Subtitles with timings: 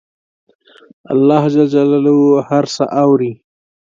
[1.13, 1.75] الله ج
[2.49, 3.31] هر څه اوري